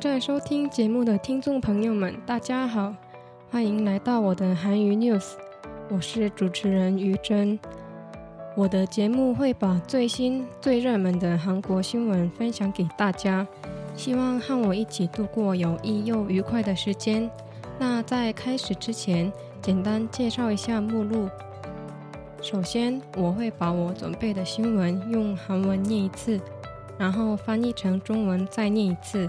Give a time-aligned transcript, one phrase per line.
[0.00, 2.94] 在收听节目的听众朋友们，大家好，
[3.50, 5.32] 欢迎来到我的韩语 news，
[5.90, 7.60] 我是主持人于真。
[8.56, 13.46] 我的节目会把最新、最热门的韩国新闻分享给大家，
[13.94, 17.30] 希望和我一起度过有益又愉快的时间。
[17.78, 21.28] 那在开始之前，简单介绍一下目录。
[22.40, 26.40] 首先，我会把我准备的新闻用韩文念一次，
[26.96, 29.28] 然后翻译成中文再念一次。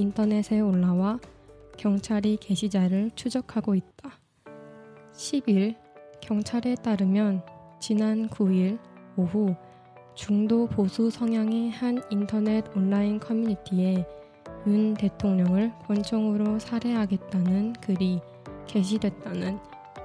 [0.00, 1.18] 인터넷에 올라와
[1.76, 4.18] 경찰이 게시자를 추적하고 있다.
[5.12, 5.76] 10일
[6.22, 7.42] 경찰에 따르면
[7.80, 8.78] 지난 9일
[9.16, 9.54] 오후
[10.14, 14.06] 중도 보수 성향의 한 인터넷 온라인 커뮤니티에
[14.66, 18.20] 윤 대통령을 권총으로 살해하겠다는 글이
[18.66, 19.58] 게시됐다는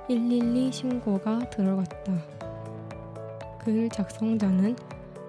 [0.09, 2.13] 112 신고가 들어갔다.
[3.59, 4.75] 글 작성자는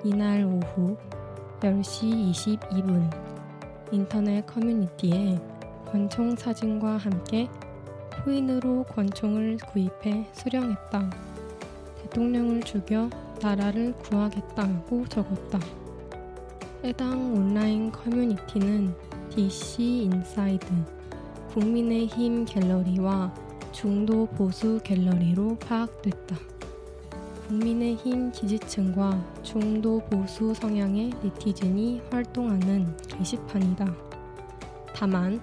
[0.04, 0.96] 이날 오후
[1.60, 3.25] 10시 22분
[3.92, 5.38] 인터넷 커뮤니티에
[5.90, 7.48] 권총 사진과 함께
[8.24, 11.10] 코인으로 권총을 구입해 수령했다.
[12.02, 13.08] 대통령을 죽여
[13.40, 15.60] 나라를 구하겠다고 적었다.
[16.82, 18.94] 해당 온라인 커뮤니티는
[19.30, 20.66] DC 인사이드,
[21.52, 23.34] 국민의힘 갤러리와
[23.72, 26.55] 중도 보수 갤러리로 파악됐다.
[27.46, 33.86] 국민의힘 지지층과 중도 보수 성향의 네티즌이 활동하는 게시판이다.
[34.92, 35.40] 다만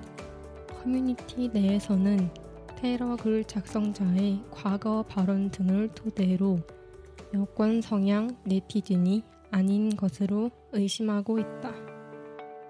[0.68, 2.30] 커뮤니티 내에서는
[2.76, 6.60] 테러 글 작성자의 과거 발언 등을 토대로
[7.34, 11.72] 여권 성향 네티즌이 아닌 것으로 의심하고 있다.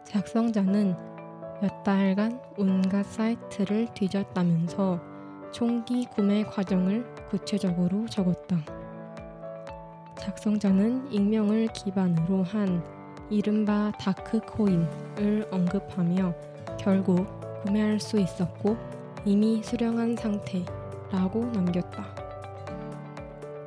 [0.06, 0.96] 작성자는
[1.60, 5.02] 몇 달간 온갖 사이트를 뒤졌다면서
[5.52, 8.73] 총기 구매 과정을 구체적으로 적었다.
[10.24, 12.82] 작성자는 익명을 기반으로 한
[13.30, 16.34] 이른바 다크코인을 언급하며
[16.80, 17.28] 결국
[17.62, 18.78] 구매할 수 있었고
[19.26, 22.06] 이미 수령한 상태라고 남겼다.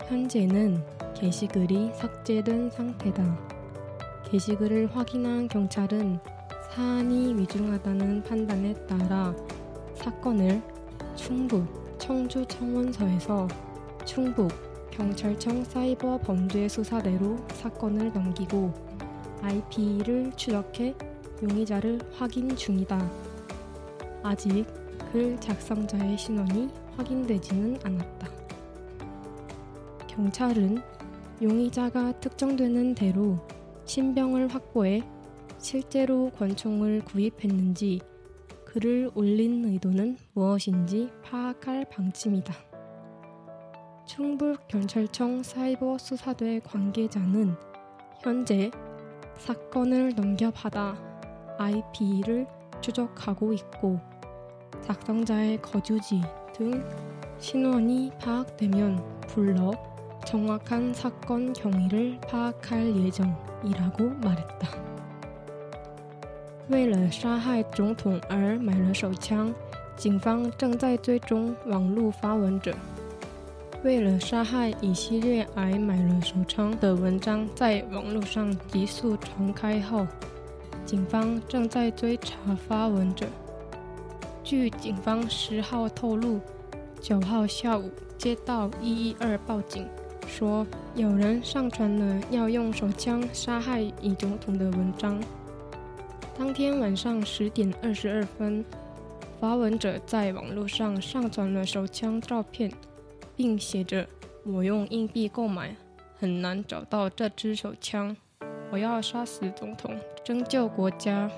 [0.09, 0.83] 현재는
[1.15, 3.39] 게시글이 삭제된 상태다.
[4.25, 6.19] 게시글을 확인한 경찰은
[6.71, 9.35] 사안이 위중하다는 판단에 따라
[9.95, 10.63] 사건을
[11.15, 13.47] 충북 청주청원서에서
[14.07, 18.73] 충북 경찰청 사이버 범죄 수사대로 사건을 넘기고
[19.43, 20.95] IP를 추적해
[21.43, 23.11] 용의자를 확인 중이다.
[24.23, 24.65] 아직
[25.13, 28.31] 글 작성자의 신원이 확인되지는 않았다.
[30.07, 30.79] 경찰은
[31.43, 33.37] 용의자가 특정되는 대로
[33.85, 35.03] 신병을 확보해
[35.59, 38.01] 실제로 권총을 구입했는지
[38.65, 42.66] 글을 올린 의도는 무엇인지 파악할 방침이다.
[44.06, 47.56] 충북경찰청 사이버수사대 관계자는
[48.22, 48.72] 현재
[49.38, 50.96] 사건을 넘겨받아
[51.58, 52.46] IP를
[52.82, 54.00] 추적하고 있고
[54.82, 56.22] 작성자의 거주지
[56.54, 56.84] 등
[57.40, 59.72] 신원이 파악되면 불러
[60.26, 64.92] 정확한 사건 경위를 파악할 예정이라고 말했다.
[66.70, 69.54] 为了杀害总统而买了手枪，
[69.98, 72.74] 警方正在追踪网络发文者。
[73.85, 80.07] 为了杀害以色列而买了手枪的文章在网络上急速传开后，
[80.85, 82.35] 警方正在追查
[82.67, 83.27] 发文者。
[84.43, 86.41] 据警方十号透露，
[87.01, 89.87] 九号下午接到一一二报警，
[90.27, 95.21] 说有人上传了要用手枪杀害以总统的文章。
[96.37, 98.65] 当天晚上十点二十二分，
[99.39, 102.71] 发文者在网络上上传了手枪照片。
[103.37, 104.07] 并写着
[104.45, 105.77] ：“我用硬币购买，
[106.19, 108.17] 很难找到这支手枪。
[108.73, 109.95] 我要杀死总统，
[110.25, 111.31] 拯救国家。”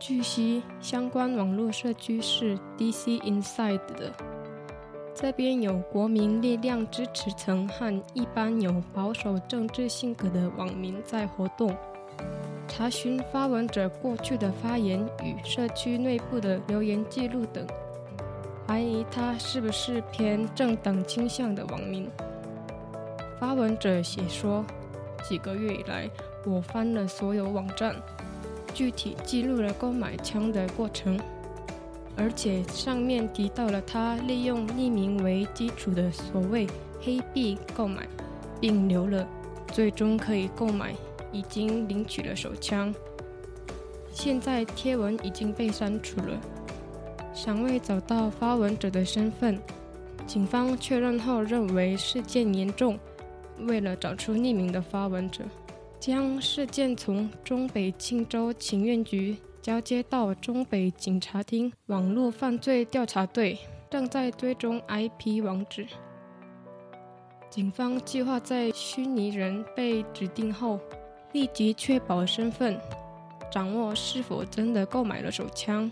[0.00, 4.12] 据悉，相关网络社区是 DC Inside 的，
[5.14, 11.74] 这边有国民力量支持层和一般有保守政治性格的网民在活动，
[12.66, 17.64] 查询发文者过去的发言与社区内部的留言记录等。
[18.66, 22.08] 怀疑他是不是偏政党倾向的网民。
[23.38, 24.64] 发文者写说，
[25.22, 26.08] 几个月以来，
[26.46, 27.94] 我翻了所有网站，
[28.72, 31.18] 具体记录了购买枪的过程。
[32.16, 36.66] 而且上面提到了他利用匿名为基础的所谓
[37.00, 38.08] 黑币购买，
[38.60, 39.26] 并留了
[39.72, 40.94] 最终可以购买，
[41.32, 42.94] 已经领取了手枪。
[44.10, 46.40] 现在贴文已经被删除了，
[47.34, 49.60] 尚未找到发文者的身份。
[50.26, 52.98] 警方确认后认为事件严重，
[53.66, 55.44] 为了找出匿名的发文者，
[56.00, 59.36] 将事件从中北青州情愿局。
[59.60, 63.58] 交接到中北警察厅网络犯罪调查队
[63.88, 65.86] 正在追踪 IP 网址。
[67.48, 70.78] 警方计划在虚拟人被指定后，
[71.32, 72.78] 立即确保身份，
[73.50, 75.90] 掌握是否真的购买了手枪。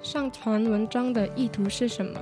[0.00, 2.20] 上传文章的意图是什么？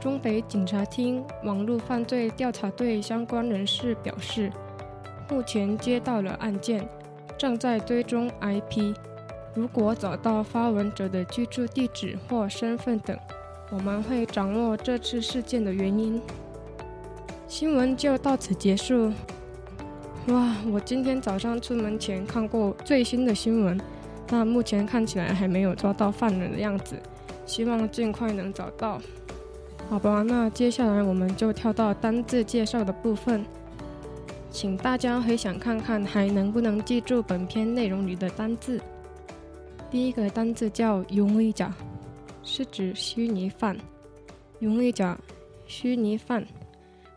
[0.00, 4.50] 中北警察厅网络犯罪调查队相关人士表示，
[5.28, 6.88] 目前接到了案件，
[7.36, 8.94] 正在追踪 IP。
[9.54, 13.18] 如果找到发文者的居住地址或身份等，
[13.70, 16.20] 我们会掌握这次事件的原因。
[17.48, 19.12] 新闻就到此结束。
[20.28, 23.78] 哇，我今天早上出门前看过最新的新闻，
[24.32, 26.96] 那目前看起来还没有抓到犯人的样子，
[27.44, 28.98] 希望尽快能找到。
[29.90, 33.44] 好吧，那接下来我们就跳到单字介绍的部分，
[34.50, 38.80] 请大家回想看看，还能不能记住本篇内容里的单字？
[39.90, 41.70] 第一个单字叫“容易假”，
[42.42, 43.76] 是指虚拟犯。
[44.58, 45.18] 容易假，
[45.66, 46.42] 虚拟犯，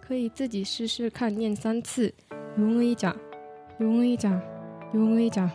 [0.02, 2.14] 可以自己试试看，念三次。
[2.58, 3.16] 容易假，
[3.78, 4.38] 容易假，
[4.92, 5.50] 容易假。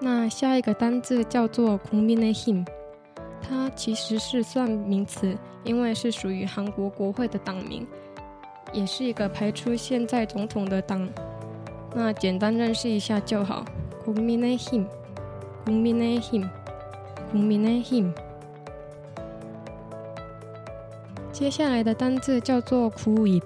[0.00, 2.66] 那下一个单字叫做“국민의 힘”，
[3.40, 7.86] 它其实是算名词，因为是属于韩国国会的党名，
[8.72, 11.08] 也是一个排除现在总统的党。
[11.94, 13.64] 那简单认识一下就好。
[14.04, 14.86] 국민의 힘，
[15.64, 16.48] 국민의 힘，
[17.32, 18.12] 국민의 힘。
[21.32, 23.42] 接下来的单字叫做“구입”，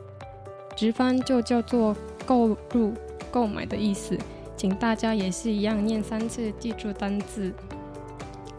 [0.76, 1.96] 直翻就叫做
[2.26, 2.92] 购入、
[3.30, 4.18] 购买的意思。
[4.64, 7.52] 请大家也是一样念三次，记住单字“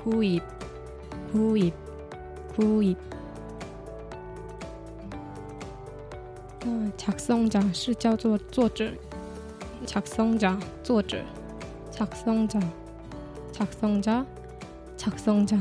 [0.04, 2.98] 구입”，“구입”，“구입”。
[6.64, 8.92] 那작성자是叫做作者。
[9.86, 11.24] 작성 자， 作者。
[11.92, 12.62] 작성 자，
[13.52, 14.26] 작성 자，
[14.98, 15.60] 작성 자。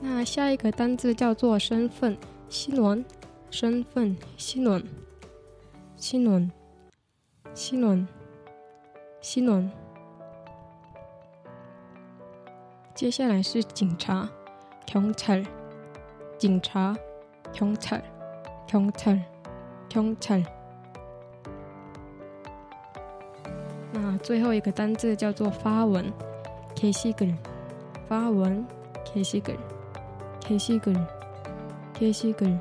[0.00, 2.16] 那下一个单字叫做身份，
[2.48, 3.04] 新闻，
[3.50, 4.84] 身份，新闻，
[5.96, 6.50] 新闻，
[7.54, 8.08] 新闻，
[9.20, 9.70] 新闻。
[12.94, 14.28] 接下来是警察，
[14.86, 15.44] 경찰
[16.38, 16.96] 警察，
[17.52, 20.44] 경찰경찰경찰
[23.92, 26.12] 那最后一个单字叫做发文，
[26.74, 27.34] K C G，
[28.08, 28.66] 发文，
[29.04, 32.58] K C G，K C G，K C G。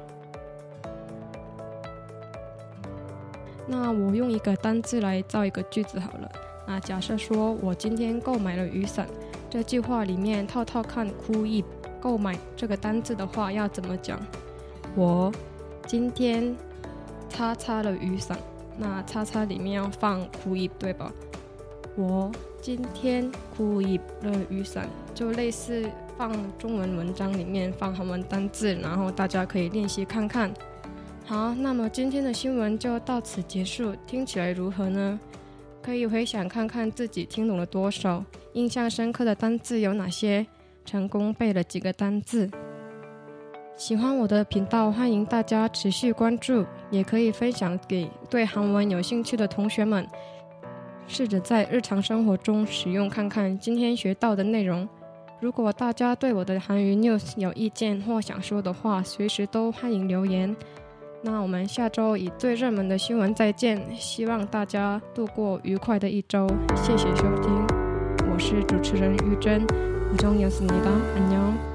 [3.67, 6.31] 那我用一个单字来造一个句子好了。
[6.67, 9.07] 那假设说我今天购买了雨伞，
[9.49, 11.65] 这句话里面套套看“哭一”
[12.01, 14.21] 购买这个单字的话要怎么讲？
[14.95, 15.33] 我
[15.87, 16.57] 今天
[17.29, 18.39] 擦擦了雨伞。
[18.79, 21.11] 那叉叉里面要放哭一，对吧？
[21.97, 25.89] 我今天哭一了雨伞，就类似
[26.19, 30.53] 放中文文章里面放韩文单字，然后大家可以练习看看。
[31.29, 35.19] 好，那么今天的新闻就到此结束，听起来如何呢？
[35.83, 40.47] 可以回想看看自己听懂了多少，印象深刻的单字有哪些，
[40.85, 42.49] 成功背了几个单字。
[43.77, 50.07] 喜欢我的频道，欢迎大家持续关注，也可以分享给对韩文有兴趣的同学们，
[51.09, 54.89] 试着在日常生活中使用看看今天学到的内容。
[55.41, 60.57] 如果大家对我的韩语 news 有意见或想说的话，随时都欢迎留言。
[61.26, 66.48] 那我们下周以最热门的新闻再见，希望大家度过愉快的一周。
[66.76, 67.52] 谢谢收听，
[68.32, 69.66] 我是主持人玉珍，
[70.16, 71.75] 우정이었습니 다， 안녕。